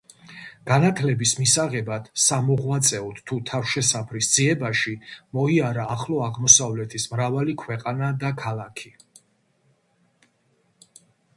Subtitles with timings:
[0.67, 4.93] განათლების მისაღებად, სამოღვაწეოდ თუ თავშესაფრის ძიებაში
[5.39, 8.93] მოიარა ახლო აღმოსავლეთის მრავალი ქვეყანა და ქალაქი.